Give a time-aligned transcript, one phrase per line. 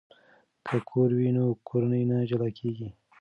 [0.65, 2.89] که کور وي نو کورنۍ نه جلا کیږي.